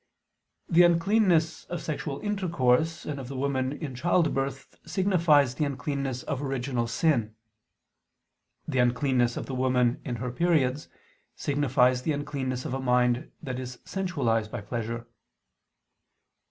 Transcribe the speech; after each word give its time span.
The 0.67 0.81
uncleanness 0.81 1.65
of 1.65 1.79
sexual 1.83 2.19
intercourse 2.21 3.05
and 3.05 3.19
of 3.19 3.27
the 3.27 3.35
woman 3.37 3.71
in 3.71 3.93
child 3.93 4.33
birth 4.33 4.75
signifies 4.83 5.53
the 5.53 5.63
uncleanness 5.65 6.23
of 6.23 6.41
original 6.41 6.87
sin. 6.87 7.35
The 8.67 8.79
uncleanness 8.79 9.37
of 9.37 9.45
the 9.45 9.53
woman 9.53 10.01
in 10.03 10.15
her 10.15 10.31
periods 10.31 10.87
signifies 11.35 12.01
the 12.01 12.13
uncleanness 12.13 12.65
of 12.65 12.73
a 12.73 12.81
mind 12.81 13.29
that 13.43 13.59
is 13.59 13.77
sensualized 13.85 14.49
by 14.49 14.61
pleasure. 14.61 15.05